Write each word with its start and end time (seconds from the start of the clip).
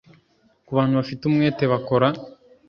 kubantu 0.65 0.93
bafite 0.99 1.21
umwete 1.25 1.63
bakora 1.71 2.07